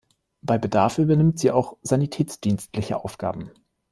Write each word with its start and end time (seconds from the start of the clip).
Bei 0.41 0.57
Bedarf 0.57 0.97
übernimmt 0.97 1.37
sie 1.37 1.51
auch 1.51 1.77
sanitätsdienstliche 1.83 3.03
Aufgaben. 3.05 3.51